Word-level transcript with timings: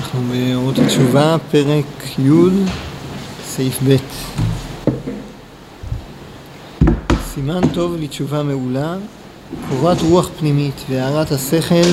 אנחנו 0.00 0.20
באורות 0.20 0.78
התשובה, 0.78 1.36
פרק 1.50 2.18
י', 2.18 2.30
סעיף 3.44 3.78
ב'. 3.88 3.96
סימן 7.34 7.60
טוב 7.74 7.96
לתשובה 7.96 8.42
מעולה, 8.42 8.96
קורת 9.68 10.00
רוח 10.00 10.30
פנימית 10.38 10.74
והארת 10.90 11.32
השכל 11.32 11.90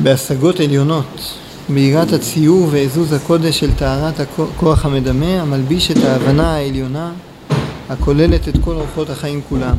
בהשגות 0.00 0.60
עליונות, 0.60 1.34
ביראת 1.68 2.12
הציור 2.12 2.68
ועזוז 2.70 3.12
הקודש 3.12 3.60
של 3.60 3.72
טהרת 3.72 4.20
הכוח 4.20 4.84
המדמה, 4.84 5.42
המלביש 5.42 5.90
את 5.90 5.96
ההבנה 5.96 6.54
העליונה, 6.56 7.12
הכוללת 7.88 8.48
את 8.48 8.54
כל 8.64 8.74
אורחות 8.74 9.10
החיים 9.10 9.40
כולם. 9.48 9.76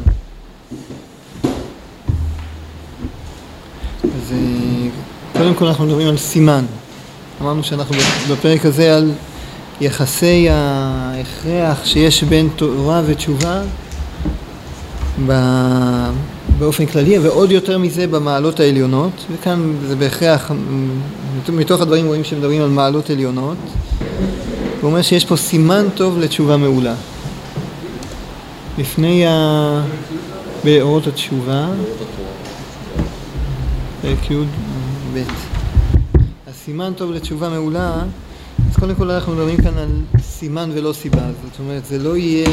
אז 4.03 4.31
אה, 4.31 4.89
קודם 5.33 5.55
כל 5.55 5.65
אנחנו 5.65 5.85
מדברים 5.85 6.07
על 6.07 6.17
סימן. 6.17 6.65
אמרנו 7.41 7.63
שאנחנו 7.63 7.95
בפרק 8.31 8.65
הזה 8.65 8.95
על 8.95 9.11
יחסי 9.81 10.47
ההכרח 10.49 11.85
שיש 11.85 12.23
בין 12.23 12.49
תורה 12.55 13.01
ותשובה 13.05 13.61
באופן 16.59 16.85
כללי, 16.85 17.19
ועוד 17.19 17.51
יותר 17.51 17.77
מזה 17.77 18.07
במעלות 18.07 18.59
העליונות, 18.59 19.25
וכאן 19.31 19.73
זה 19.87 19.95
בהכרח, 19.95 20.51
מתוך 21.49 21.81
הדברים 21.81 22.05
רואים 22.05 22.23
שמדברים 22.23 22.61
על 22.61 22.69
מעלות 22.69 23.09
עליונות. 23.09 23.57
הוא 24.81 24.89
אומר 24.89 25.01
שיש 25.01 25.25
פה 25.25 25.35
סימן 25.35 25.85
טוב 25.95 26.19
לתשובה 26.19 26.57
מעולה. 26.57 26.93
לפני 28.77 29.27
ה... 29.27 29.81
באורות 30.63 31.07
התשובה, 31.07 31.67
פרק 34.01 34.31
י"ב. 34.31 35.23
הסימן 36.47 36.93
טוב 36.95 37.11
לתשובה 37.11 37.49
מעולה, 37.49 37.93
אז 38.69 38.75
קודם 38.79 38.95
כל 38.95 39.11
אנחנו 39.11 39.33
מדברים 39.33 39.57
כאן 39.57 39.77
על 39.77 39.89
סימן 40.21 40.69
ולא 40.73 40.93
סיבה, 40.93 41.21
זאת 41.43 41.59
אומרת 41.59 41.85
זה 41.85 41.97
לא 41.97 42.17
יהיה 42.17 42.47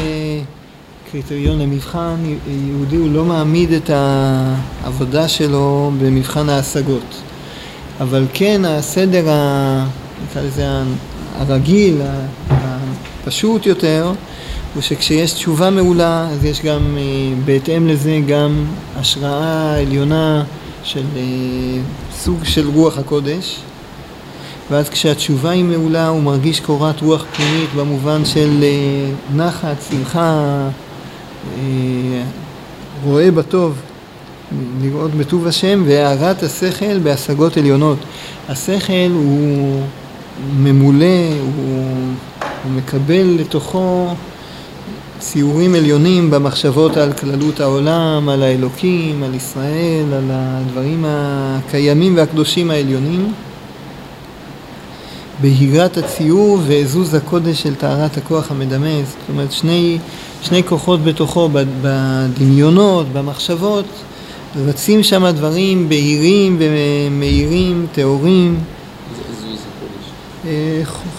קריטריון 1.11 1.59
למבחן, 1.59 2.15
יהודי 2.47 2.95
הוא 2.95 3.11
לא 3.11 3.25
מעמיד 3.25 3.71
את 3.71 3.89
העבודה 3.89 5.27
שלו 5.27 5.91
במבחן 6.01 6.49
ההשגות, 6.49 7.21
אבל 7.99 8.25
כן 8.33 8.61
הסדר, 8.65 9.21
נקרא 10.29 10.41
לזה 10.41 10.67
הרגיל, 11.37 12.01
הפשוט 12.49 13.65
יותר, 13.65 14.11
הוא 14.73 14.81
שכשיש 14.81 15.33
תשובה 15.33 15.69
מעולה 15.69 16.27
אז 16.29 16.45
יש 16.45 16.61
גם 16.61 16.97
בהתאם 17.45 17.87
לזה 17.87 18.19
גם 18.27 18.65
השראה 18.95 19.79
עליונה 19.79 20.43
של 20.83 21.03
סוג 22.11 22.43
של 22.43 22.69
רוח 22.69 22.97
הקודש 22.97 23.59
ואז 24.71 24.89
כשהתשובה 24.89 25.49
היא 25.49 25.63
מעולה 25.63 26.07
הוא 26.07 26.23
מרגיש 26.23 26.59
קורת 26.59 27.01
רוח 27.01 27.25
פנימית 27.35 27.69
במובן 27.75 28.25
של 28.25 28.63
נחת, 29.35 29.75
שמחה, 29.89 30.67
רואה 33.03 33.31
בטוב, 33.31 33.81
לראות 34.81 35.11
בטוב 35.11 35.47
השם 35.47 35.83
והארת 35.87 36.43
השכל 36.43 36.99
בהשגות 36.99 37.57
עליונות. 37.57 37.97
השכל 38.49 39.11
הוא 39.13 39.81
ממולא, 40.57 41.05
הוא, 41.41 41.83
הוא 42.63 42.71
מקבל 42.71 43.37
לתוכו 43.39 44.07
ציורים 45.19 45.75
עליונים 45.75 46.31
במחשבות 46.31 46.97
על 46.97 47.13
כללות 47.13 47.59
העולם, 47.59 48.29
על 48.29 48.43
האלוקים, 48.43 49.23
על 49.23 49.35
ישראל, 49.35 50.13
על 50.13 50.29
הדברים 50.31 51.05
הקיימים 51.07 52.17
והקדושים 52.17 52.71
העליונים. 52.71 53.33
בהירת 55.41 55.97
הציור 55.97 56.59
ועזוז 56.67 57.13
הקודש 57.13 57.61
של 57.61 57.75
טהרת 57.75 58.17
הכוח 58.17 58.51
המדמה, 58.51 58.95
זאת 59.05 59.29
אומרת 59.29 59.51
שני, 59.51 59.97
שני 60.41 60.63
כוחות 60.63 61.03
בתוכו, 61.03 61.49
בדמיונות, 61.81 63.07
במחשבות, 63.13 63.85
רצים 64.55 65.03
שם 65.03 65.29
דברים 65.29 65.89
בהירים 65.89 66.57
ומאירים, 66.59 67.85
טהורים. 67.91 68.59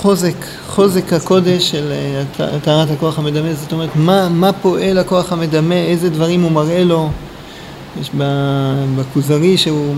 חוזק, 0.00 0.37
חוזק 0.70 1.12
הקודש 1.12 1.70
של 1.70 1.92
טהרת 2.62 2.91
הכוח 2.91 3.19
המדמה, 3.19 3.54
זאת 3.54 3.72
אומרת 3.72 3.88
מה, 3.97 4.28
מה 4.28 4.53
פועל 4.53 4.98
הכוח 4.98 5.32
המדמה, 5.32 5.75
איזה 5.75 6.10
דברים 6.10 6.42
הוא 6.42 6.53
מראה 6.53 6.84
לו. 6.84 7.10
יש 8.00 8.10
בכוזרי 8.97 9.56
שהוא 9.56 9.94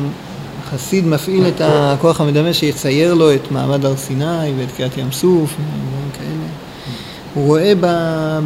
חסיד 0.70 1.06
מפעיל 1.06 1.48
את 1.48 1.60
הכוח 1.64 2.20
המדמה 2.20 2.52
שיצייר 2.52 3.14
לו 3.14 3.34
את 3.34 3.50
מעמד 3.50 3.84
הר 3.84 3.96
סיני 3.96 4.52
ואת 4.58 4.68
קריעת 4.76 4.98
ים 4.98 5.12
סוף, 5.12 5.54
דברים 5.54 6.10
כאלה. 6.18 6.48
הוא 7.34 7.46
רואה 7.46 7.72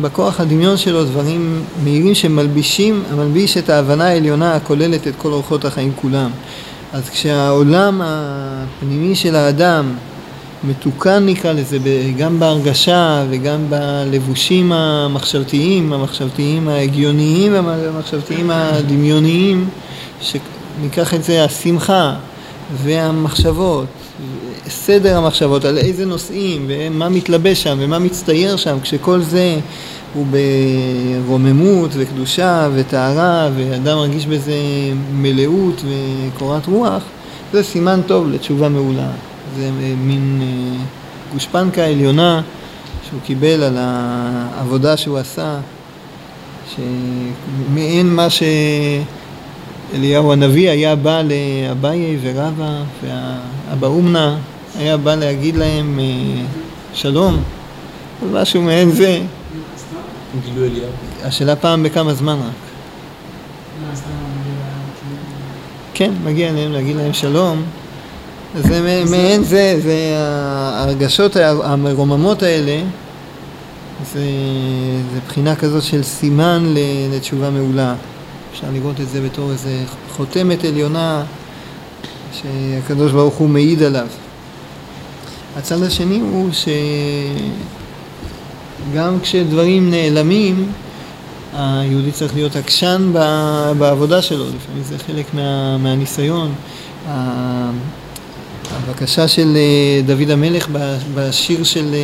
בכוח 0.01 0.41
הדמיון 0.41 0.77
שלו 0.77 1.05
דברים 1.05 1.63
מהירים 1.85 2.15
שמלבישים, 2.15 3.03
המלביש 3.13 3.57
את 3.57 3.71
ההבנה 3.71 4.05
העליונה 4.05 4.55
הכוללת 4.55 5.07
את 5.07 5.15
כל 5.19 5.33
אורחות 5.33 5.65
החיים 5.65 5.93
כולם. 5.97 6.31
אז 6.93 7.11
כשהעולם 7.11 8.01
הפנימי 8.05 9.15
של 9.17 9.37
האדם 9.37 9.95
מתוקן 10.65 11.27
נקרא 11.27 11.53
לזה, 11.53 11.79
גם 12.19 12.41
בהרגשה 12.41 13.25
וגם 13.31 13.67
בלבושים 13.69 14.73
המחשבתיים, 14.73 15.93
המחשבתיים 15.93 16.69
ההגיוניים 16.69 17.53
והמחשבתיים 17.53 18.51
הדמיוניים, 18.51 19.69
ניקח 20.83 21.15
את 21.15 21.25
זה 21.25 21.45
השמחה 21.45 22.15
והמחשבות, 22.83 23.87
סדר 24.69 25.17
המחשבות, 25.17 25.65
על 25.65 25.79
איזה 25.79 26.07
נושאים 26.07 26.65
ומה 26.69 27.09
מתלבש 27.09 27.63
שם 27.63 27.77
ומה 27.81 27.99
מצטייר 27.99 28.57
שם, 28.57 28.77
כשכל 28.83 29.21
זה 29.21 29.59
הוא 30.15 30.27
ברוממות 31.27 31.91
וקדושה 31.95 32.69
וטהרה 32.75 33.51
ואדם 33.57 33.97
מרגיש 33.97 34.27
בזה 34.27 34.55
מלאות 35.13 35.83
וקורת 35.85 36.67
רוח, 36.67 37.03
זה 37.53 37.63
סימן 37.63 38.01
טוב 38.07 38.31
לתשובה 38.31 38.69
מעולה. 38.69 39.09
זה 39.57 39.71
מין 39.97 40.43
גושפנקה 41.33 41.85
עליונה 41.85 42.43
שהוא 43.09 43.21
קיבל 43.25 43.63
על 43.63 43.77
העבודה 43.79 44.97
שהוא 44.97 45.19
עשה, 45.19 45.59
שמעין 46.77 48.15
מה 48.15 48.31
ש... 48.31 48.43
אליהו 49.95 50.33
הנביא 50.33 50.71
היה 50.71 50.97
בא 50.97 51.23
לאביי 51.23 52.19
ורבא 52.23 52.83
ואבא 53.03 53.87
אומנה 53.87 54.37
היה 54.79 54.97
בא 54.97 55.15
להגיד 55.15 55.57
להם 55.57 56.01
שלום, 56.95 57.43
משהו 58.33 58.63
מעין 58.63 58.91
זה. 58.91 59.21
השאלה 61.23 61.57
פעם 61.57 61.83
בכמה 61.83 62.15
זמן 62.15 62.37
רק. 62.37 62.53
כן, 65.95 66.11
מגיע 66.25 66.53
להם 66.53 66.73
להגיד 66.73 66.97
להם 66.97 67.13
שלום. 67.13 67.63
זה 68.63 69.05
מעין 69.11 69.43
זה, 69.43 69.81
זה 69.83 70.17
ההרגשות 70.19 71.37
המרוממות 71.65 72.43
האלה, 72.43 72.83
זה, 74.13 74.21
זה 75.13 75.19
בחינה 75.29 75.57
כזאת 75.57 75.83
של 75.83 76.03
סימן 76.03 76.75
לתשובה 77.15 77.51
מעולה. 77.51 77.95
אפשר 78.53 78.67
לראות 78.73 79.01
את 79.01 79.09
זה 79.09 79.21
בתור 79.21 79.51
איזה 79.53 79.83
חותמת 80.11 80.65
עליונה 80.65 81.25
שהקדוש 82.33 83.13
ברוך 83.13 83.35
הוא 83.35 83.49
מעיד 83.49 83.83
עליו. 83.83 84.07
הצד 85.57 85.83
השני 85.83 86.21
הוא 86.21 86.49
שגם 88.93 89.21
כשדברים 89.23 89.91
נעלמים, 89.91 90.73
היהודי 91.57 92.13
צריך 92.13 92.35
להיות 92.35 92.57
עקשן 92.57 93.11
בעבודה 93.79 94.23
שלו, 94.23 94.45
לפעמים 94.47 94.83
זה 94.83 94.99
חלק 94.99 95.35
מה, 95.35 95.79
מהניסיון. 95.79 96.53
הבקשה 98.77 99.29
של 99.29 99.57
דוד 100.07 100.31
המלך 100.31 100.69
בשיר 101.15 101.65
של, 101.65 101.95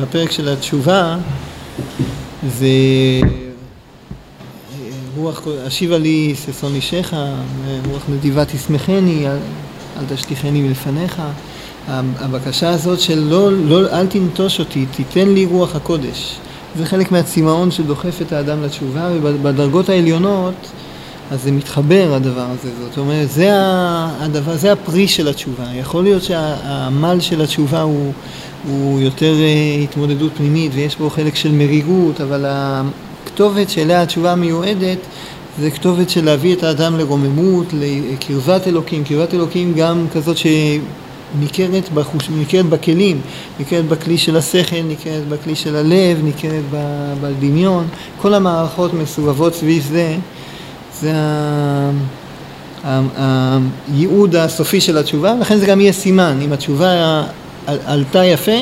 בפרק 0.00 0.30
של 0.30 0.48
התשובה 0.48 1.16
זה 2.58 2.68
רוח, 5.16 5.42
השיבה 5.66 5.98
לי 5.98 6.34
ששון 6.46 6.74
אישך, 6.74 7.14
רוח 7.90 8.02
נדיבה 8.08 8.44
תשמחני, 8.44 9.28
אל, 9.28 9.36
אל 9.98 10.16
תשליכני 10.16 10.60
מלפניך. 10.60 11.22
הבקשה 11.88 12.70
הזאת 12.70 13.00
של 13.00 13.18
לא, 13.18 13.52
לא, 13.52 13.88
אל 13.92 14.06
תנטוש 14.06 14.60
אותי, 14.60 14.86
תיתן 14.96 15.28
לי 15.28 15.44
רוח 15.44 15.76
הקודש. 15.76 16.36
זה 16.78 16.86
חלק 16.86 17.12
מהצמאון 17.12 17.70
שדוחף 17.70 18.22
את 18.22 18.32
האדם 18.32 18.62
לתשובה, 18.62 19.08
ובדרגות 19.22 19.88
העליונות 19.88 20.54
אז 21.30 21.42
זה 21.42 21.52
מתחבר 21.52 22.12
הדבר 22.14 22.46
הזה, 22.50 22.70
זאת 22.88 22.98
אומרת, 22.98 23.30
זה, 23.30 23.50
הדבר, 24.20 24.56
זה 24.56 24.72
הפרי 24.72 25.08
של 25.08 25.28
התשובה. 25.28 25.64
יכול 25.74 26.04
להיות 26.04 26.22
שהעמל 26.22 27.20
של 27.20 27.40
התשובה 27.40 27.82
הוא, 27.82 28.12
הוא 28.68 29.00
יותר 29.00 29.34
התמודדות 29.82 30.32
פנימית 30.36 30.72
ויש 30.74 30.96
בו 30.96 31.10
חלק 31.10 31.34
של 31.34 31.52
מרירות, 31.52 32.20
אבל 32.20 32.44
הכתובת 32.48 33.70
שאליה 33.70 34.02
התשובה 34.02 34.34
מיועדת 34.34 34.98
זה 35.60 35.70
כתובת 35.70 36.10
של 36.10 36.24
להביא 36.24 36.54
את 36.54 36.62
האדם 36.62 36.98
לרוממות, 36.98 37.66
לקרבת 37.72 38.68
אלוקים, 38.68 39.04
קרבת 39.04 39.34
אלוקים 39.34 39.72
גם 39.76 40.06
כזאת 40.12 40.36
שניכרת 40.36 41.92
בחוש... 41.94 42.30
ניכרת 42.30 42.66
בכלים, 42.66 43.20
ניכרת 43.58 43.84
בכלי 43.84 44.18
של 44.18 44.36
השכל, 44.36 44.82
ניכרת 44.82 45.28
בכלי 45.28 45.54
של 45.56 45.76
הלב, 45.76 46.20
ניכרת 46.22 46.64
בדמיון, 47.20 47.86
כל 48.20 48.34
המערכות 48.34 48.94
מסובבות 48.94 49.54
סביב 49.54 49.86
זה, 49.90 50.16
זה 51.00 51.12
הייעוד 53.88 54.36
הסופי 54.36 54.80
של 54.80 54.98
התשובה, 54.98 55.34
לכן 55.40 55.56
זה 55.58 55.66
גם 55.66 55.80
יהיה 55.80 55.92
סימן, 55.92 56.38
אם 56.42 56.52
התשובה 56.52 57.22
עלתה 57.66 58.24
יפה, 58.24 58.56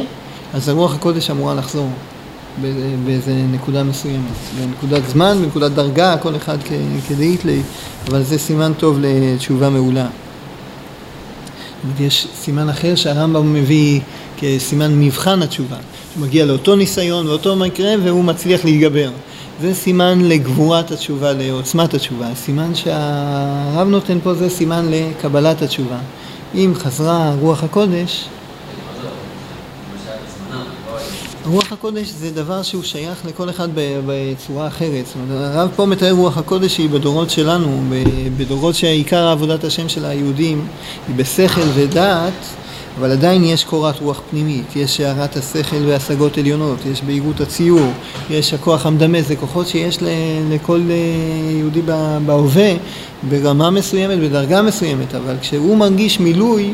אז 0.55 0.69
הרוח 0.69 0.95
הקודש 0.95 1.31
אמורה 1.31 1.55
לחזור. 1.55 1.89
באיזה 3.05 3.35
נקודה 3.53 3.85
מסוימת, 3.85 4.21
בנקודת 4.61 5.03
זמן, 5.09 5.39
בנקודת 5.43 5.71
דרגה, 5.71 6.17
כל 6.17 6.37
אחד 6.37 6.59
כדאית 7.09 7.41
אבל 8.09 8.23
זה 8.23 8.39
סימן 8.39 8.73
טוב 8.79 8.99
לתשובה 9.01 9.71
מעולה. 9.71 10.07
יש 12.01 12.27
סימן 12.41 12.69
אחר 12.69 12.95
שהרמב"ם 12.95 13.55
מביא 13.55 14.01
כסימן 14.39 15.01
מבחן 15.01 15.43
התשובה, 15.43 15.77
הוא 16.15 16.27
מגיע 16.27 16.45
לאותו 16.45 16.77
ניסיון 16.77 17.29
ואותו 17.29 17.57
מקרה 17.57 17.91
והוא 18.03 18.25
מצליח 18.25 18.65
להתגבר. 18.65 19.11
זה 19.61 19.75
סימן 19.75 20.21
לגבורת 20.21 20.91
התשובה, 20.91 21.33
לעוצמת 21.33 21.95
התשובה. 21.95 22.27
הסימן 22.29 22.75
שהרב 22.75 23.89
נותן 23.89 24.19
פה 24.23 24.35
זה 24.35 24.51
סימן 24.51 24.87
לקבלת 24.91 25.63
התשובה. 25.63 25.99
אם 26.55 26.73
חזרה 26.75 27.35
רוח 27.41 27.65
הקודש, 27.65 28.25
רוח 31.47 31.73
הקודש 31.73 32.09
זה 32.09 32.31
דבר 32.31 32.63
שהוא 32.63 32.83
שייך 32.83 33.27
לכל 33.27 33.51
אחד 33.51 33.69
בצורה 34.07 34.67
אחרת. 34.67 35.07
זאת 35.07 35.17
אומרת, 35.17 35.55
הרב 35.55 35.71
פה 35.77 35.87
מתאר 35.87 36.13
רוח 36.13 36.39
הקודש 36.39 36.75
שהיא 36.75 36.91
בדורות 36.91 37.31
שלנו, 37.31 37.83
בדורות 38.37 38.75
שעיקר 38.75 39.29
עבודת 39.29 39.65
השם 39.65 39.89
של 39.89 40.05
היהודים 40.05 40.67
היא 41.09 41.17
בשכל 41.17 41.61
ודעת, 41.75 42.33
אבל 42.99 43.11
עדיין 43.11 43.45
יש 43.45 43.65
קורת 43.65 44.01
רוח 44.01 44.21
פנימית, 44.31 44.77
יש 44.77 45.01
הערת 45.01 45.37
השכל 45.37 45.87
והשגות 45.87 46.39
עליונות, 46.39 46.79
יש 46.93 47.03
בהירות 47.03 47.41
הציור, 47.41 47.91
יש 48.31 48.55
הכוח 48.55 48.87
המדמה, 48.87 49.23
זה 49.23 49.37
כוחות 49.37 49.69
שיש 49.69 49.99
לכל 50.51 50.81
אה, 50.91 51.53
יהודי 51.53 51.83
בהווה 52.27 52.73
ברמה 53.29 53.71
מסוימת, 53.71 54.19
בדרגה 54.19 54.63
מסוימת, 54.63 55.15
אבל 55.15 55.35
כשהוא 55.41 55.77
מרגיש 55.77 56.21
מילוי 56.21 56.73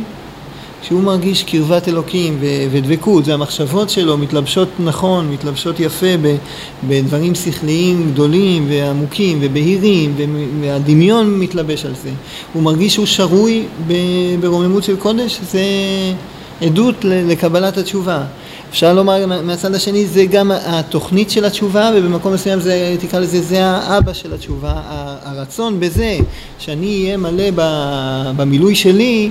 כשהוא 0.82 1.02
מרגיש 1.02 1.42
קרבת 1.42 1.88
אלוקים 1.88 2.38
ודבקות, 2.70 3.24
זה 3.24 3.34
המחשבות 3.34 3.90
שלו 3.90 4.18
מתלבשות 4.18 4.68
נכון, 4.78 5.30
מתלבשות 5.30 5.80
יפה 5.80 6.06
בדברים 6.88 7.34
שכליים 7.34 8.10
גדולים 8.12 8.66
ועמוקים 8.68 9.38
ובהירים, 9.40 10.14
והדמיון 10.60 11.38
מתלבש 11.38 11.84
על 11.84 11.94
זה. 12.02 12.10
הוא 12.52 12.62
מרגיש 12.62 12.94
שהוא 12.94 13.06
שרוי 13.06 13.64
ברוממות 14.40 14.84
של 14.84 14.96
קודש, 14.96 15.40
זה 15.52 15.62
עדות 16.62 16.94
לקבלת 17.04 17.78
התשובה. 17.78 18.24
אפשר 18.70 18.94
לומר 18.94 19.26
מהצד 19.26 19.74
השני 19.74 20.06
זה 20.06 20.24
גם 20.24 20.50
התוכנית 20.64 21.30
של 21.30 21.44
התשובה 21.44 21.90
ובמקום 21.96 22.32
מסוים 22.32 22.60
זה 22.60 22.96
תקרא 23.00 23.20
לזה 23.20 23.40
זה 23.40 23.64
האבא 23.66 24.12
של 24.12 24.34
התשובה 24.34 24.72
הרצון 25.24 25.80
בזה 25.80 26.18
שאני 26.58 27.02
אהיה 27.04 27.16
מלא 27.16 27.44
במילוי 28.36 28.74
שלי 28.74 29.30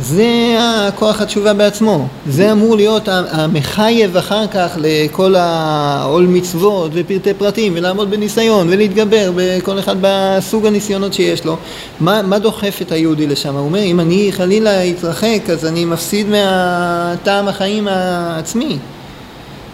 זה 0.00 0.56
הכוח 0.60 1.20
התשובה 1.20 1.52
בעצמו. 1.54 2.06
זה 2.26 2.52
אמור 2.52 2.76
להיות 2.76 3.08
המחייב 3.08 4.16
אחר 4.16 4.46
כך 4.46 4.76
לכל 4.76 5.34
העול 5.34 6.26
מצוות 6.26 6.90
ופרטי 6.94 7.34
פרטים 7.34 7.72
ולעמוד 7.76 8.10
בניסיון 8.10 8.68
ולהתגבר 8.70 9.30
בכל 9.36 9.78
אחד 9.78 9.96
בסוג 10.00 10.66
הניסיונות 10.66 11.14
שיש 11.14 11.44
לו. 11.44 11.56
מה, 12.00 12.22
מה 12.22 12.38
דוחף 12.38 12.78
את 12.82 12.92
היהודי 12.92 13.26
לשם? 13.26 13.56
הוא 13.56 13.64
אומר, 13.64 13.82
אם 13.82 14.00
אני 14.00 14.28
חלילה 14.32 14.90
אתרחק 14.90 15.40
אז 15.52 15.66
אני 15.66 15.84
מפסיד 15.84 16.26
מהטעם 16.28 17.48
החיים 17.48 17.88
העצמי. 17.88 18.78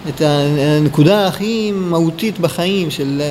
את 0.08 0.20
הנקודה 0.20 1.26
הכי 1.26 1.72
מהותית 1.74 2.38
בחיים 2.38 2.90
של 2.90 3.22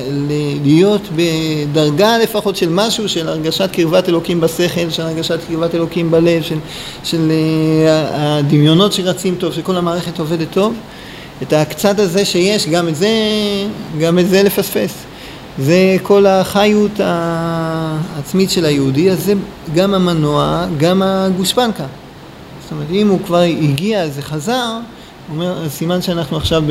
להיות 0.64 1.02
בדרגה 1.16 2.18
לפחות 2.18 2.56
של 2.56 2.68
משהו 2.68 3.08
של 3.08 3.28
הרגשת 3.28 3.70
קרבת 3.72 4.08
אלוקים 4.08 4.40
בשכל, 4.40 4.90
של 4.90 5.02
הרגשת 5.02 5.38
קרבת 5.48 5.74
אלוקים 5.74 6.10
בלב, 6.10 6.42
של, 6.42 6.58
של 7.04 7.30
אה, 7.30 8.38
הדמיונות 8.38 8.92
שרצים 8.92 9.34
טוב, 9.34 9.52
שכל 9.52 9.76
המערכת 9.76 10.18
עובדת 10.18 10.50
טוב, 10.50 10.74
את 11.42 11.52
הקצת 11.52 11.98
הזה 11.98 12.24
שיש, 12.24 12.68
גם 12.68 12.88
את 12.88 12.96
זה, 12.96 13.08
גם 14.00 14.18
את 14.18 14.28
זה 14.28 14.42
לפספס. 14.42 14.94
זה 15.58 15.96
כל 16.02 16.26
החיות 16.26 17.00
העצמית 17.00 18.50
של 18.50 18.64
היהודי, 18.64 19.10
אז 19.10 19.24
זה 19.24 19.32
גם 19.74 19.94
המנוע, 19.94 20.66
גם 20.78 21.02
הגושפנקה. 21.02 21.86
זאת 22.62 22.72
אומרת, 22.72 22.90
אם 22.90 23.08
הוא 23.08 23.18
כבר 23.26 23.40
הגיע, 23.40 24.08
זה 24.08 24.22
חזר, 24.22 24.78
אומר, 25.30 25.68
סימן 25.68 26.02
שאנחנו 26.02 26.36
עכשיו 26.36 26.62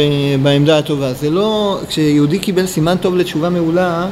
בעמדה 0.44 0.78
הטובה. 0.78 1.14
זה 1.14 1.30
לא, 1.30 1.80
כשיהודי 1.88 2.40
קיבל 2.40 2.66
סימן 2.66 2.98
טוב 2.98 3.16
לתשובה 3.16 3.50
מעולה, 3.50 4.08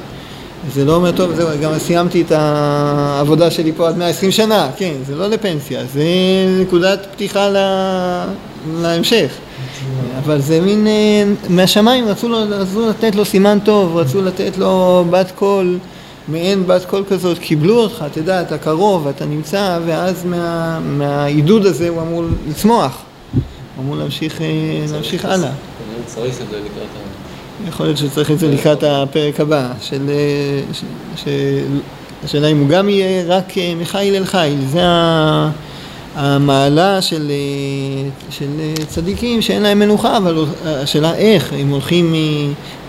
זה 0.74 0.86
לא 0.86 0.96
אומר, 0.96 1.12
טוב, 1.12 1.36
זהו, 1.36 1.50
גם 1.62 1.80
סיימתי 1.80 2.22
את 2.22 2.32
העבודה 2.32 3.52
שלי 3.52 3.72
פה 3.72 3.88
עד 3.88 3.98
120 3.98 4.32
שנה, 4.32 4.70
כן, 4.78 4.94
זה 5.08 5.16
לא 5.16 5.28
לפנסיה, 5.28 5.86
זה 5.94 6.04
נקודת 6.60 7.08
פתיחה 7.12 7.50
לה, 7.50 8.26
להמשך. 8.82 9.32
אבל 10.18 10.42
זה 10.42 10.62
מין, 10.62 10.88
אה, 10.88 11.24
מהשמיים 11.50 12.08
רצו, 12.08 12.30
לו, 12.30 12.38
רצו 12.50 12.90
לתת 12.90 13.16
לו 13.16 13.26
סימן 13.26 13.58
טוב, 13.64 13.98
רצו 13.98 14.22
לתת 14.22 14.58
לו 14.58 15.06
בת 15.10 15.32
קול, 15.36 15.78
מעין 16.28 16.68
בת 16.68 16.86
קול 16.86 17.04
כזאת, 17.10 17.38
קיבלו 17.38 17.80
אותך, 17.80 18.06
תדע, 18.12 18.42
אתה 18.42 18.58
קרוב, 18.58 19.08
אתה 19.08 19.26
נמצא, 19.26 19.80
ואז 19.86 20.26
מה, 20.26 20.80
מהעידוד 20.80 21.66
הזה 21.66 21.90
הוא 21.90 22.02
אמור 22.02 22.24
לצמוח. 22.50 23.02
אמור 23.80 23.96
להמשיך, 23.96 24.42
אה, 24.42 24.48
להמשיך 24.92 25.26
הלאה. 25.26 25.52
צריך 26.06 26.42
את 26.42 26.50
זה 26.50 26.58
לקראת 26.58 26.88
ה... 26.96 27.68
יכול 27.70 27.86
להיות 27.86 27.98
שצריך 27.98 28.32
את 28.32 28.40
זה 28.40 28.52
לקראת 28.52 28.84
הפרק 28.84 29.40
הבא, 29.40 29.72
של... 29.82 30.10
אה, 30.10 31.62
השאלה 32.24 32.48
אם 32.48 32.60
הוא 32.60 32.68
גם 32.68 32.90
יהיה 32.90 33.24
רק 33.28 33.58
אה, 33.58 33.74
מחיל 33.82 34.16
אל 34.16 34.26
חיל, 34.26 34.58
זה 34.72 34.82
המעלה 36.16 37.02
של, 37.02 37.32
של 38.30 38.48
צדיקים 38.88 39.42
שאין 39.42 39.62
להם 39.62 39.80
מנוחה, 39.80 40.18
אבל 40.18 40.46
השאלה 40.66 41.16
איך, 41.16 41.54
אם 41.54 41.70
הולכים 41.70 42.16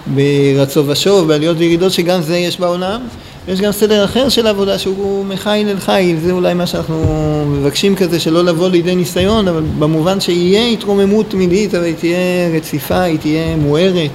ברצו 0.06 0.86
ושוב, 0.86 1.28
בעליות 1.28 1.56
וירידות, 1.58 1.92
שגם 1.92 2.22
זה 2.22 2.36
יש 2.36 2.60
בעולם, 2.60 3.00
יש 3.48 3.60
גם 3.60 3.72
סדר 3.72 4.04
אחר 4.04 4.28
של 4.28 4.46
עבודה 4.46 4.78
שהוא 4.78 5.24
מחיל 5.24 5.68
אל 5.68 5.78
חיל, 5.78 6.18
זה 6.18 6.32
אולי 6.32 6.54
מה 6.54 6.66
שאנחנו 6.66 7.04
מבקשים 7.48 7.96
כזה, 7.96 8.20
שלא 8.20 8.44
לבוא 8.44 8.68
לידי 8.68 8.94
ניסיון, 8.94 9.48
אבל 9.48 9.62
במובן 9.78 10.20
שיהיה 10.20 10.66
התרוממות 10.66 11.30
תמידית, 11.30 11.74
אבל 11.74 11.84
היא 11.84 11.94
תהיה 11.94 12.48
רציפה, 12.54 13.00
היא 13.00 13.18
תהיה 13.18 13.56
מוארת. 13.56 14.10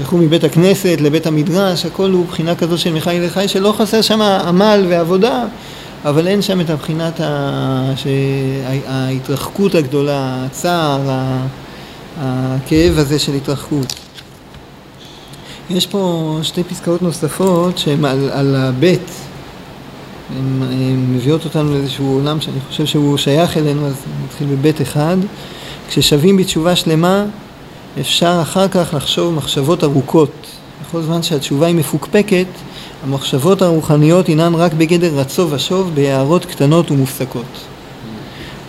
ילכו 0.00 0.16
מבית 0.16 0.44
הכנסת 0.44 0.98
לבית 1.00 1.26
המדרש, 1.26 1.86
הכל 1.86 2.10
הוא 2.10 2.26
בחינה 2.26 2.54
כזו 2.54 2.78
של 2.78 2.92
מחיל 2.92 3.22
אל 3.22 3.28
חיל, 3.28 3.46
שלא 3.46 3.74
חסר 3.78 4.00
שם 4.00 4.22
עמל 4.22 4.86
ועבודה, 4.88 5.44
אבל 6.04 6.28
אין 6.28 6.42
שם 6.42 6.60
את 6.60 6.70
הבחינת 6.70 7.20
ה... 7.20 7.92
ש... 7.96 8.06
ההתרחקות 8.86 9.74
הגדולה, 9.74 10.44
הצער, 10.46 11.00
הכאב 12.20 12.98
הזה 12.98 13.18
של 13.18 13.34
התרחקות. 13.34 14.03
יש 15.70 15.86
פה 15.86 16.38
שתי 16.42 16.64
פסקאות 16.64 17.02
נוספות 17.02 17.78
שהן 17.78 18.04
על, 18.04 18.30
על 18.32 18.56
הבית, 18.56 19.10
הן 20.36 20.62
מביאות 21.14 21.44
אותנו 21.44 21.72
לאיזשהו 21.72 22.14
עולם 22.14 22.40
שאני 22.40 22.58
חושב 22.68 22.86
שהוא 22.86 23.16
שייך 23.16 23.56
אלינו, 23.56 23.86
אז 23.86 23.94
נתחיל 24.24 24.46
בבית 24.46 24.82
אחד. 24.82 25.16
כששבים 25.88 26.36
בתשובה 26.36 26.76
שלמה, 26.76 27.24
אפשר 28.00 28.38
אחר 28.42 28.68
כך 28.68 28.94
לחשוב 28.96 29.34
מחשבות 29.34 29.84
ארוכות. 29.84 30.30
בכל 30.82 31.02
זמן 31.02 31.22
שהתשובה 31.22 31.66
היא 31.66 31.74
מפוקפקת, 31.74 32.46
המחשבות 33.04 33.62
הרוחניות 33.62 34.26
הינן 34.26 34.54
רק 34.54 34.72
בגדר 34.72 35.18
רצו 35.18 35.50
ושוב 35.50 35.90
בהערות 35.94 36.44
קטנות 36.44 36.90
ומופסקות. 36.90 37.44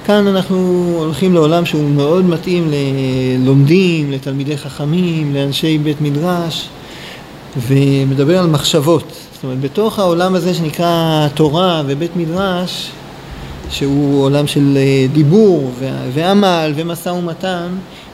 כאן 0.06 0.28
אנחנו 0.28 0.94
הולכים 0.98 1.34
לעולם 1.34 1.66
שהוא 1.66 1.90
מאוד 1.90 2.26
מתאים 2.26 2.72
ללומדים, 2.72 4.12
לתלמידי 4.12 4.58
חכמים, 4.58 5.34
לאנשי 5.34 5.78
בית 5.78 6.02
מדרש, 6.02 6.70
ומדבר 7.58 8.40
על 8.40 8.48
מחשבות. 8.48 9.12
זאת 9.34 9.44
אומרת, 9.44 9.60
בתוך 9.62 10.00
העולם 10.00 10.36
הזה 10.36 10.54
שנקרא 10.54 11.28
תורה 11.34 11.84
ובית 11.88 12.16
מדרש, 12.16 12.92
שהוא 13.70 14.24
עולם 14.24 14.48
של 14.48 14.78
אה, 14.78 15.06
דיבור 15.14 15.72
ועמל 16.14 16.74
ומשא 16.76 17.10
ומתן, 17.10 17.68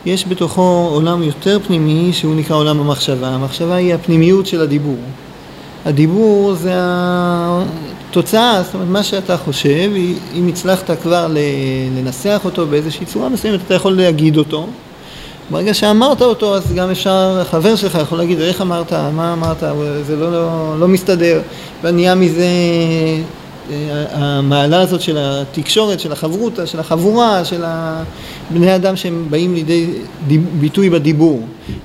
יש 0.05 0.27
בתוכו 0.27 0.89
עולם 0.91 1.23
יותר 1.23 1.59
פנימי 1.67 2.13
שהוא 2.13 2.35
נקרא 2.35 2.55
עולם 2.55 2.79
המחשבה. 2.79 3.27
המחשבה 3.27 3.75
היא 3.75 3.93
הפנימיות 3.93 4.47
של 4.47 4.61
הדיבור. 4.61 4.99
הדיבור 5.85 6.53
זה 6.53 6.73
התוצאה, 6.75 8.63
זאת 8.63 8.73
אומרת, 8.73 8.87
מה 8.89 9.03
שאתה 9.03 9.37
חושב, 9.37 9.91
אם 10.35 10.47
הצלחת 10.47 11.01
כבר 11.01 11.27
לנסח 11.97 12.41
אותו 12.45 12.67
באיזושהי 12.67 13.05
צורה 13.05 13.29
מסוימת, 13.29 13.59
אתה 13.65 13.73
יכול 13.73 13.97
להגיד 13.97 14.37
אותו, 14.37 14.67
ברגע 15.51 15.73
שאמרת 15.73 16.21
אותו, 16.21 16.55
אז 16.55 16.73
גם 16.73 16.89
אפשר, 16.89 17.39
החבר 17.41 17.75
שלך 17.75 17.97
יכול 18.01 18.17
להגיד, 18.17 18.39
איך 18.39 18.61
אמרת, 18.61 18.93
מה 18.93 19.33
אמרת, 19.33 19.63
זה 20.07 20.15
לא, 20.15 20.31
לא, 20.31 20.75
לא 20.79 20.87
מסתדר, 20.87 21.41
ונהיה 21.83 22.15
מזה 22.15 22.47
אה, 23.71 24.05
המעלה 24.11 24.81
הזאת 24.81 25.01
של 25.01 25.17
התקשורת, 25.19 25.99
של 25.99 26.11
החברותה, 26.11 26.67
של 26.67 26.79
החבורה, 26.79 27.45
של 27.45 27.63
בני 28.49 28.75
אדם 28.75 28.95
שהם 28.95 29.25
באים 29.29 29.53
לידי 29.53 29.85
ביטוי 30.59 30.89
בדיבור. 30.89 31.41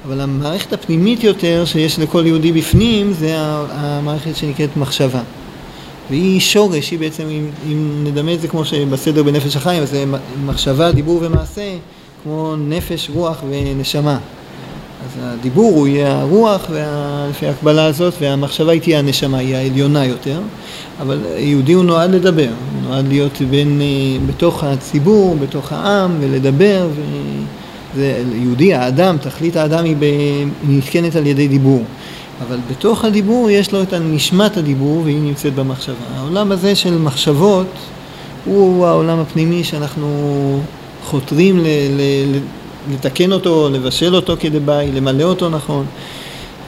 אבל 0.06 0.20
המערכת 0.20 0.72
הפנימית 0.72 1.24
יותר 1.24 1.64
שיש 1.64 1.98
לכל 1.98 2.22
יהודי 2.26 2.52
בפנים 2.52 3.12
זה 3.12 3.34
המערכת 3.70 4.36
שנקראת 4.36 4.76
מחשבה. 4.76 5.22
והיא 6.10 6.40
שורש, 6.40 6.90
היא 6.90 6.98
בעצם, 6.98 7.24
אם, 7.30 7.46
אם 7.66 8.04
נדמה 8.04 8.34
את 8.34 8.40
זה 8.40 8.48
כמו 8.48 8.64
שבסדר 8.64 9.22
בנפש 9.22 9.56
החיים, 9.56 9.82
אז 9.82 9.90
זה 9.90 10.04
מחשבה, 10.46 10.92
דיבור 10.92 11.18
ומעשה, 11.22 11.76
כמו 12.26 12.54
נפש, 12.56 13.10
רוח 13.14 13.42
ונשמה. 13.50 14.18
אז 15.04 15.20
הדיבור 15.22 15.72
הוא 15.74 15.86
יהיה 15.86 16.20
הרוח, 16.20 16.66
וה, 16.70 17.26
לפי 17.30 17.46
ההקבלה 17.46 17.84
הזאת, 17.84 18.14
והמחשבה 18.20 18.72
היא 18.72 18.80
תהיה 18.80 18.98
הנשמה, 18.98 19.38
היא 19.38 19.56
העליונה 19.56 20.04
יותר. 20.04 20.40
אבל 21.00 21.20
יהודי 21.36 21.72
הוא 21.72 21.84
נועד 21.84 22.10
לדבר, 22.10 22.48
הוא 22.48 22.88
נועד 22.88 23.08
להיות 23.08 23.42
בין, 23.50 23.80
אה, 23.80 24.26
בתוך 24.26 24.64
הציבור, 24.64 25.36
בתוך 25.36 25.72
העם, 25.72 26.16
ולדבר, 26.20 26.88
וזה, 27.94 28.22
יהודי, 28.34 28.74
האדם, 28.74 29.16
תכלית 29.20 29.56
האדם 29.56 29.84
היא 29.84 29.96
נתקנת 30.68 31.16
על 31.16 31.26
ידי 31.26 31.48
דיבור. 31.48 31.82
אבל 32.46 32.58
בתוך 32.70 33.04
הדיבור 33.04 33.50
יש 33.50 33.72
לו 33.72 33.82
את 33.82 33.94
נשמת 33.94 34.56
הדיבור 34.56 35.02
והיא 35.04 35.20
נמצאת 35.20 35.54
במחשבה. 35.54 35.94
העולם 36.16 36.52
הזה 36.52 36.74
של 36.74 36.98
מחשבות 36.98 37.66
הוא 38.44 38.86
העולם 38.86 39.18
הפנימי 39.18 39.64
שאנחנו 39.64 40.60
חותרים 41.06 41.58
ל, 41.58 41.66
ל, 41.96 42.38
לתקן 42.92 43.32
אותו, 43.32 43.68
לבשל 43.72 44.14
אותו 44.14 44.36
כדבעי, 44.40 44.92
למלא 44.92 45.22
אותו 45.22 45.48
נכון. 45.48 45.86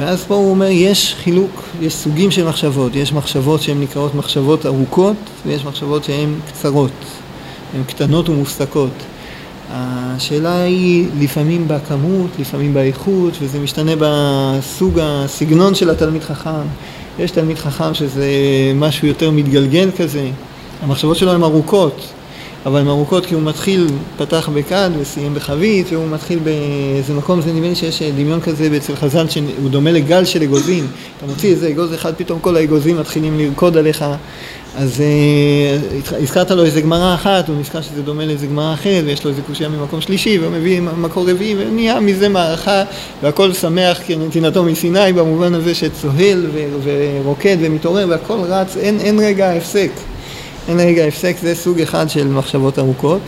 ואז 0.01 0.25
פה 0.25 0.35
הוא 0.35 0.51
אומר, 0.51 0.67
יש 0.71 1.15
חילוק, 1.23 1.63
יש 1.81 1.95
סוגים 1.95 2.31
של 2.31 2.49
מחשבות, 2.49 2.97
יש 2.97 3.13
מחשבות 3.13 3.63
שהן 3.63 3.81
נקראות 3.81 4.15
מחשבות 4.15 4.67
ארוכות 4.67 5.17
ויש 5.47 5.65
מחשבות 5.65 6.05
שהן 6.05 6.35
קצרות, 6.47 6.91
הן 7.75 7.83
קטנות 7.83 8.29
ומופסקות. 8.29 8.91
השאלה 9.71 10.63
היא 10.63 11.07
לפעמים 11.19 11.69
בכמות, 11.69 12.31
לפעמים 12.39 12.75
באיכות, 12.75 13.33
וזה 13.41 13.59
משתנה 13.59 13.93
בסוג 13.99 14.99
הסגנון 15.03 15.75
של 15.75 15.91
התלמיד 15.91 16.23
חכם. 16.23 16.67
יש 17.19 17.31
תלמיד 17.31 17.59
חכם 17.59 17.95
שזה 17.95 18.27
משהו 18.75 19.09
יותר 19.09 19.31
מתגלגל 19.31 19.91
כזה, 19.99 20.31
המחשבות 20.83 21.17
שלו 21.17 21.33
הן 21.33 21.43
ארוכות, 21.43 22.09
אבל 22.67 22.81
הן 22.81 22.89
ארוכות 22.89 23.27
כי 23.27 23.35
הוא 23.35 23.43
מתחיל, 23.43 23.87
פתח 24.17 24.49
בכד 24.55 24.91
וסיים 24.99 25.35
בחבית, 25.35 25.87
והוא 25.93 26.09
מתחיל 26.11 26.39
באיזה 26.39 27.15
מקום, 27.15 27.41
זה 27.41 27.53
נדמה 27.53 27.69
לי 27.69 27.75
שיש 27.75 28.03
דמיון 28.03 28.41
כזה 28.41 28.69
אצל 28.77 28.97
חז"ל 28.97 29.29
שהוא 29.29 29.71
דומה 29.71 29.93
לגל 29.93 30.25
של 30.25 30.43
אגוזים. 30.43 30.87
אתה 31.17 31.27
מוציא 31.27 31.51
איזה 31.51 31.69
אגוז 31.69 31.95
אחד, 31.95 32.13
פתאום 32.17 32.39
כל 32.39 32.57
האגוזים 32.57 32.99
מתחילים 32.99 33.39
לרקוד 33.39 33.77
עליך. 33.77 34.05
אז 34.77 35.03
uh, 36.11 36.15
הזכרת 36.15 36.51
לו 36.51 36.65
איזה 36.65 36.81
גמרא 36.81 37.15
אחת, 37.15 37.49
הוא 37.49 37.57
נזכר 37.61 37.81
שזה 37.81 38.03
דומה 38.03 38.27
לאיזה 38.27 38.47
גמרא 38.47 38.75
אחרת, 38.75 39.05
ויש 39.05 39.25
לו 39.25 39.31
איזה 39.31 39.43
קושייה 39.43 39.69
ממקום 39.69 40.01
שלישי, 40.01 40.39
והוא 40.39 40.53
מביא 40.53 40.81
מקור 40.81 41.31
רביעי, 41.31 41.55
ונהיה 41.59 42.01
מזה 42.01 42.29
מערכה, 42.29 42.83
והכל 43.23 43.53
שמח 43.53 44.01
כנתינתו 44.07 44.65
מסיני, 44.65 45.13
במובן 45.13 45.55
הזה 45.55 45.75
שצוהל 45.75 46.47
ורוקד 46.85 47.57
ומתעורר, 47.61 48.07
והכל 48.09 48.39
רץ, 48.49 48.77
אין, 48.77 49.01
אין 49.01 49.21
רגע 49.21 49.53
הפסק. 49.53 49.91
אין 50.69 50.81
רגע 50.81 51.05
הפסק, 51.05 51.37
זה 51.43 51.55
סוג 51.55 51.81
אחד 51.81 52.11
של 52.11 52.29
מחשבות 52.29 52.79
ארוכות. 52.79 53.21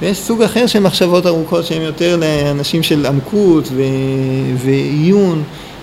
ויש 0.00 0.18
סוג 0.18 0.42
אחר 0.42 0.66
של 0.66 0.80
מחשבות 0.80 1.26
ארוכות 1.26 1.66
שהן 1.66 1.82
יותר 1.82 2.16
לאנשים 2.16 2.82
של 2.82 3.06
עמקות 3.06 3.68
ו... 3.72 3.82
ועיון, 4.56 5.42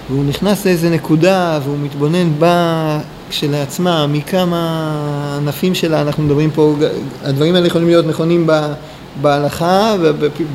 והוא 0.09 0.25
נכנס 0.25 0.65
לאיזה 0.65 0.89
נקודה 0.89 1.59
והוא 1.63 1.77
מתבונן 1.83 2.29
בה 2.39 2.99
כשלעצמה, 3.29 4.07
מכמה 4.07 5.37
ענפים 5.37 5.75
שלה 5.75 6.01
אנחנו 6.01 6.23
מדברים 6.23 6.51
פה, 6.51 6.75
הדברים 7.23 7.55
האלה 7.55 7.67
יכולים 7.67 7.87
להיות 7.87 8.05
נכונים 8.07 8.47
ב... 8.47 8.73
בהלכה, 9.21 9.95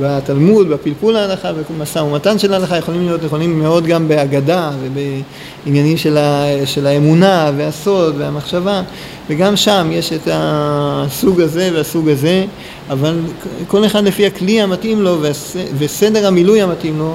בתלמוד, 0.00 0.68
בפלפול 0.68 1.16
ההלכה, 1.16 1.50
במשא 1.52 1.98
ומתן 1.98 2.38
של 2.38 2.52
ההלכה, 2.52 2.76
יכולים 2.76 3.06
להיות 3.06 3.24
נכונים 3.24 3.58
מאוד 3.58 3.86
גם 3.86 4.08
בהגדה 4.08 4.70
ובעניינים 4.82 5.96
של, 5.96 6.18
ה, 6.18 6.44
של 6.64 6.86
האמונה 6.86 7.50
והסוד 7.56 8.14
והמחשבה, 8.18 8.82
וגם 9.30 9.56
שם 9.56 9.88
יש 9.92 10.12
את 10.12 10.28
הסוג 10.32 11.40
הזה 11.40 11.70
והסוג 11.74 12.08
הזה, 12.08 12.44
אבל 12.90 13.20
כל 13.66 13.86
אחד 13.86 14.04
לפי 14.04 14.26
הכלי 14.26 14.60
המתאים 14.60 15.02
לו 15.02 15.16
וסדר 15.78 16.26
המילוי 16.26 16.62
המתאים 16.62 16.98
לו, 16.98 17.14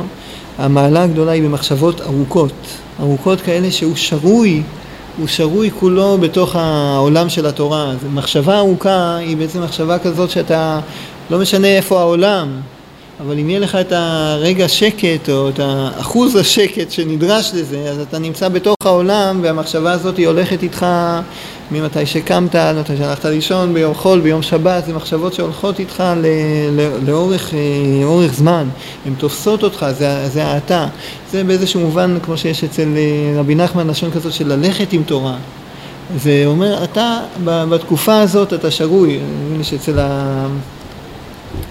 המעלה 0.57 1.03
הגדולה 1.03 1.31
היא 1.31 1.43
במחשבות 1.43 2.01
ארוכות, 2.01 2.53
ארוכות 2.99 3.41
כאלה 3.41 3.71
שהוא 3.71 3.95
שרוי 3.95 4.63
הוא 5.17 5.27
שרוי 5.27 5.71
כולו 5.79 6.17
בתוך 6.17 6.55
העולם 6.55 7.29
של 7.29 7.45
התורה. 7.45 7.93
מחשבה 8.13 8.57
ארוכה 8.57 9.15
היא 9.15 9.37
בעצם 9.37 9.63
מחשבה 9.63 9.99
כזאת 9.99 10.29
שאתה 10.29 10.79
לא 11.33 11.39
משנה 11.39 11.67
איפה 11.67 11.99
העולם, 11.99 12.61
אבל 13.19 13.39
אם 13.39 13.49
יהיה 13.49 13.59
לך 13.59 13.75
את 13.75 13.91
הרגע 13.95 14.67
שקט 14.67 15.29
או 15.29 15.49
את 15.49 15.59
האחוז 15.59 16.35
השקט 16.35 16.91
שנדרש 16.91 17.51
לזה, 17.53 17.79
אז 17.79 17.99
אתה 17.99 18.19
נמצא 18.19 18.49
בתוך 18.49 18.75
העולם 18.85 19.39
והמחשבה 19.43 19.91
הזאת 19.91 20.17
היא 20.17 20.27
הולכת 20.27 20.63
איתך 20.63 20.85
ממתי 21.71 22.05
שקמת 22.05 22.55
מתי 22.55 22.97
שהלכת 22.97 23.25
לישון, 23.25 23.73
ביום 23.73 23.93
חול, 23.93 24.19
ביום 24.19 24.41
שבת, 24.41 24.85
זה 24.85 24.93
מחשבות 24.93 25.33
שהולכות 25.33 25.79
איתך 25.79 26.03
ל, 26.17 26.25
ל, 26.71 27.09
לאורך, 27.09 27.53
אה, 27.53 28.27
זמן, 28.27 28.67
הן 29.05 29.13
תופסות 29.17 29.63
אותך, 29.63 29.85
זה, 30.27 30.45
האתה. 30.45 30.87
זה 31.31 31.43
באיזשהו 31.43 31.81
מובן, 31.81 32.17
כמו 32.23 32.37
שיש 32.37 32.63
אצל 32.63 32.87
אה, 32.97 33.39
רבי 33.39 33.55
נחמן, 33.55 33.87
לשון 33.87 34.11
כזאת 34.11 34.33
של 34.33 34.47
ללכת 34.47 34.93
עם 34.93 35.03
תורה. 35.03 35.35
זה 36.17 36.43
אומר, 36.45 36.83
אתה 36.83 37.19
בתקופה 37.43 38.19
הזאת 38.19 38.53
אתה 38.53 38.71
שרוי, 38.71 39.17
אני 39.17 39.49
מבין 39.49 39.63
שאצל 39.63 39.99
ה... 39.99 40.47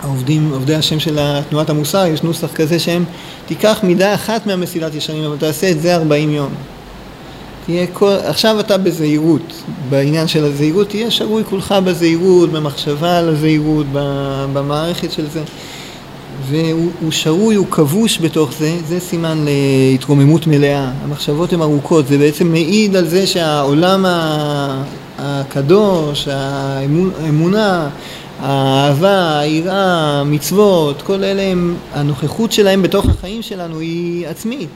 העובדים, 0.02 0.50
עובדי 0.52 0.74
השם 0.74 1.00
של 1.00 1.18
תנועת 1.50 1.70
המוסר, 1.70 2.06
יש 2.06 2.22
נוסח 2.22 2.52
כזה 2.54 2.78
שהם, 2.78 3.04
תיקח 3.46 3.80
מידה 3.82 4.14
אחת 4.14 4.46
מהמסילת 4.46 4.94
ישרים, 4.94 5.24
אבל 5.24 5.36
תעשה 5.36 5.70
את 5.70 5.82
זה 5.82 5.96
40 5.96 6.30
יום. 6.30 6.50
תהיה 7.66 7.86
כל, 7.92 8.14
עכשיו 8.24 8.60
אתה 8.60 8.78
בזהירות, 8.78 9.62
בעניין 9.90 10.28
של 10.28 10.44
הזהירות, 10.44 10.88
תהיה 10.88 11.10
שרוי 11.10 11.44
כולך 11.44 11.74
בזהירות, 11.84 12.52
במחשבה 12.52 13.18
על 13.18 13.28
הזהירות, 13.28 13.86
במערכת 14.52 15.12
של 15.12 15.26
זה. 15.32 15.42
והוא 16.48 17.10
שרוי, 17.10 17.54
הוא 17.54 17.66
כבוש 17.70 18.18
בתוך 18.18 18.52
זה, 18.58 18.76
זה 18.88 19.00
סימן 19.00 19.44
להתרוממות 19.44 20.46
מלאה. 20.46 20.90
המחשבות 21.04 21.52
הן 21.52 21.62
ארוכות, 21.62 22.06
זה 22.08 22.18
בעצם 22.18 22.52
מעיד 22.52 22.96
על 22.96 23.08
זה 23.08 23.26
שהעולם 23.26 24.04
הקדוש, 25.18 26.28
האמונה, 26.28 27.88
האהבה, 28.42 29.38
היראה, 29.38 30.20
המצוות, 30.20 31.02
כל 31.02 31.24
אלה 31.24 31.42
הם, 31.42 31.76
הנוכחות 31.92 32.52
שלהם 32.52 32.82
בתוך 32.82 33.06
החיים 33.08 33.42
שלנו 33.42 33.78
היא 33.78 34.26
עצמית. 34.26 34.68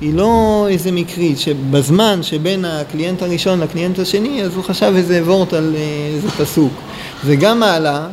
היא 0.00 0.14
לא 0.14 0.66
איזה 0.70 0.92
מקרית, 0.92 1.38
שבזמן 1.38 2.22
שבין 2.22 2.64
הקליינט 2.64 3.22
הראשון 3.22 3.60
לקליינט 3.60 3.98
השני, 3.98 4.42
אז 4.42 4.54
הוא 4.54 4.64
חשב 4.64 4.92
איזה 4.96 5.22
וורט 5.24 5.52
על 5.52 5.76
אה, 5.76 6.10
איזה 6.14 6.30
פסוק. 6.30 6.72
זה 7.24 7.36
גם 7.36 7.60
מעלה, 7.60 8.08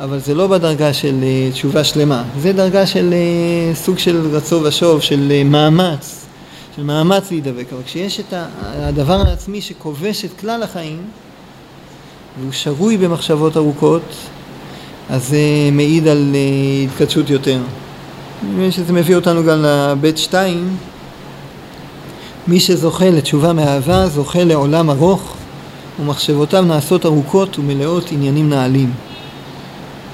אבל 0.00 0.18
זה 0.18 0.34
לא 0.34 0.46
בדרגה 0.46 0.92
של 0.92 1.14
אה, 1.22 1.48
תשובה 1.52 1.84
שלמה. 1.84 2.24
זה 2.40 2.52
דרגה 2.52 2.86
של 2.86 3.12
אה, 3.12 3.74
סוג 3.74 3.98
של 3.98 4.28
רצו 4.32 4.60
ושוב, 4.62 5.00
של 5.00 5.42
מאמץ, 5.44 6.26
של 6.76 6.82
מאמץ 6.82 7.30
להידבק. 7.30 7.72
אבל 7.72 7.82
כשיש 7.82 8.20
את 8.20 8.34
הדבר 8.62 9.20
העצמי 9.26 9.60
שכובש 9.60 10.24
את 10.24 10.30
כלל 10.40 10.62
החיים, 10.62 11.02
והוא 12.40 12.52
שרוי 12.52 12.96
במחשבות 12.96 13.56
ארוכות, 13.56 14.02
אז 15.10 15.28
זה 15.28 15.38
מעיד 15.72 16.08
על 16.08 16.36
התקדשות 16.86 17.30
יותר. 17.30 17.58
שזה 18.70 18.92
מביא 18.92 19.16
אותנו 19.16 19.44
גם 19.44 19.58
לבית 19.62 20.18
שתיים, 20.18 20.76
מי 22.48 22.60
שזוכה 22.60 23.10
לתשובה 23.10 23.52
מאהבה 23.52 24.08
זוכה 24.08 24.44
לעולם 24.44 24.90
ארוך 24.90 25.34
ומחשבותיו 26.00 26.62
נעשות 26.62 27.06
ארוכות 27.06 27.58
ומלאות 27.58 28.12
עניינים 28.12 28.48
נעלים. 28.48 28.92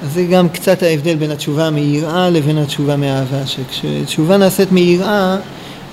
אז 0.02 0.14
זה 0.14 0.24
גם 0.24 0.48
קצת 0.48 0.82
ההבדל 0.82 1.14
בין 1.14 1.30
התשובה 1.30 1.70
מיראה 1.70 2.30
לבין 2.30 2.58
התשובה 2.58 2.96
מאהבה, 2.96 3.46
שכשתשובה 3.46 4.36
נעשית 4.36 4.72
מיראה 4.72 5.36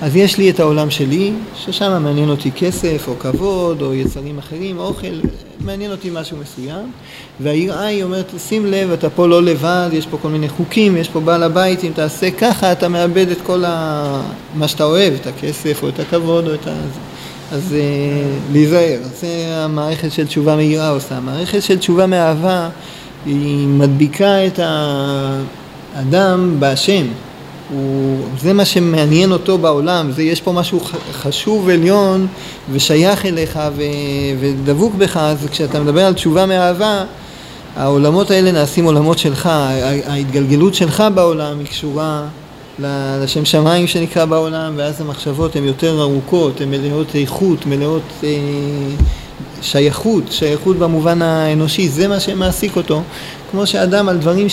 אז 0.02 0.16
יש 0.16 0.38
לי 0.38 0.50
את 0.50 0.60
העולם 0.60 0.90
שלי, 0.90 1.32
ששם 1.54 2.02
מעניין 2.02 2.30
אותי 2.30 2.50
כסף 2.52 3.04
או 3.08 3.18
כבוד 3.18 3.82
או 3.82 3.94
יצרים 3.94 4.38
אחרים, 4.38 4.78
אוכל, 4.78 5.20
מעניין 5.60 5.90
אותי 5.90 6.10
משהו 6.12 6.36
מסוים, 6.36 6.92
והיראה 7.40 7.86
היא 7.86 8.04
אומרת, 8.04 8.32
שים 8.48 8.66
לב, 8.66 8.90
אתה 8.92 9.10
פה 9.10 9.28
לא 9.28 9.42
לבד, 9.42 9.88
יש 9.92 10.06
פה 10.06 10.18
כל 10.22 10.28
מיני 10.28 10.48
חוקים, 10.48 10.96
יש 10.96 11.08
פה 11.08 11.20
בעל 11.20 11.42
הבית, 11.42 11.84
אם 11.84 11.90
תעשה 11.94 12.30
ככה 12.30 12.72
אתה 12.72 12.88
מאבד 12.88 13.28
את 13.28 13.38
כל 13.46 13.64
ה... 13.66 14.22
מה 14.54 14.68
שאתה 14.68 14.84
אוהב, 14.84 15.14
את 15.14 15.26
הכסף 15.26 15.82
או 15.82 15.88
את 15.88 16.00
הכבוד 16.00 16.48
או 16.48 16.54
את 16.54 16.66
ה... 16.66 16.72
אז 17.52 17.74
אה, 17.74 17.78
להיזהר, 18.52 18.98
זה 19.20 19.28
המערכת 19.56 20.12
של 20.12 20.26
תשובה 20.26 20.56
מיראה 20.56 20.90
עושה. 20.90 21.16
המערכת 21.16 21.62
של 21.62 21.78
תשובה 21.78 22.06
מאהבה 22.06 22.68
היא 23.26 23.68
מדביקה 23.68 24.46
את 24.46 24.60
האדם 25.94 26.56
בהשם. 26.58 27.06
הוא, 27.70 28.18
זה 28.40 28.52
מה 28.52 28.64
שמעניין 28.64 29.32
אותו 29.32 29.58
בעולם, 29.58 30.12
זה, 30.12 30.22
יש 30.22 30.40
פה 30.40 30.52
משהו 30.52 30.80
חשוב 31.12 31.68
עליון 31.68 32.26
ושייך 32.72 33.26
אליך 33.26 33.58
ו, 33.76 33.82
ודבוק 34.40 34.94
בך, 34.94 35.16
אז 35.16 35.46
כשאתה 35.50 35.80
מדבר 35.80 36.04
על 36.04 36.14
תשובה 36.14 36.46
מאהבה, 36.46 37.04
העולמות 37.76 38.30
האלה 38.30 38.52
נעשים 38.52 38.84
עולמות 38.84 39.18
שלך, 39.18 39.48
ההתגלגלות 40.06 40.74
שלך 40.74 41.04
בעולם 41.14 41.58
היא 41.58 41.66
קשורה 41.66 42.26
לשם 43.22 43.44
שמיים 43.44 43.86
שנקרא 43.86 44.24
בעולם, 44.24 44.74
ואז 44.76 45.00
המחשבות 45.00 45.56
הן 45.56 45.64
יותר 45.64 46.00
ארוכות, 46.00 46.60
הן 46.60 46.70
מלאות 46.70 47.14
איכות, 47.14 47.66
מלאות 47.66 48.02
אה, 48.24 48.28
שייכות, 49.62 50.24
שייכות 50.30 50.76
במובן 50.76 51.22
האנושי, 51.22 51.88
זה 51.88 52.08
מה 52.08 52.20
שמעסיק 52.20 52.76
אותו, 52.76 53.02
כמו 53.50 53.66
שאדם 53.66 54.08
על 54.08 54.16
דברים 54.16 54.46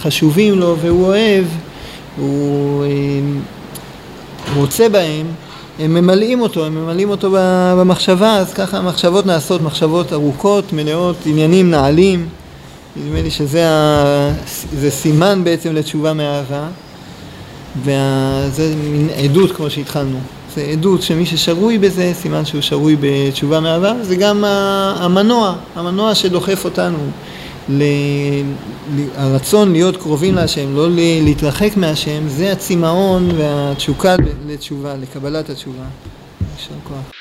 שחשובים 0.00 0.58
לו 0.58 0.76
והוא 0.80 1.06
אוהב, 1.06 1.44
הוא 2.16 2.84
אה, 2.84 2.88
רוצה 4.56 4.88
בהם, 4.88 5.26
הם 5.78 5.94
ממלאים 5.94 6.40
אותו, 6.40 6.64
הם 6.66 6.74
ממלאים 6.74 7.10
אותו 7.10 7.36
במחשבה, 7.78 8.36
אז 8.36 8.52
ככה 8.52 8.78
המחשבות 8.78 9.26
נעשות, 9.26 9.62
מחשבות 9.62 10.12
ארוכות, 10.12 10.72
מלאות 10.72 11.16
עניינים 11.26 11.70
נעלים. 11.70 12.28
נדמה 12.96 13.22
לי 13.22 13.30
שזה 13.30 13.68
ה... 13.68 14.32
זה 14.72 14.90
סימן 14.90 15.44
בעצם 15.44 15.74
לתשובה 15.74 16.12
מאהבה, 16.12 16.68
וזה 17.82 18.74
מין 18.90 19.08
עדות 19.24 19.52
כמו 19.52 19.70
שהתחלנו. 19.70 20.18
זה 20.54 20.60
עדות 20.62 21.02
שמי 21.02 21.26
ששרוי 21.26 21.78
בזה, 21.78 22.12
סימן 22.14 22.44
שהוא 22.44 22.60
שרוי 22.60 22.96
בתשובה 23.00 23.60
מאהבה, 23.60 23.92
זה 24.02 24.16
גם 24.16 24.44
המנוע, 24.98 25.54
המנוע 25.76 26.14
שדוחף 26.14 26.64
אותנו. 26.64 26.98
ל... 27.70 27.82
הרצון 29.16 29.72
להיות 29.72 29.96
קרובים 29.96 30.34
להשם, 30.34 30.76
לא 30.76 30.88
להתרחק 31.22 31.76
מהשם, 31.76 32.28
זה 32.28 32.52
הצמאון 32.52 33.30
והתשוקה 33.36 34.16
לתשובה, 34.46 34.94
לקבלת 34.96 35.50
התשובה. 35.50 35.84
יישר 36.56 36.74
כוח. 36.84 37.19